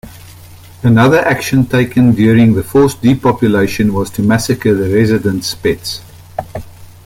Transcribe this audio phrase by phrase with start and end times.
[0.81, 6.01] Another action taken during the forced depopulation was to massacre the residents' pets.